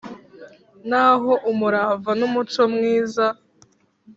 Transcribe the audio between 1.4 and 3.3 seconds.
umurava n’umuco myiza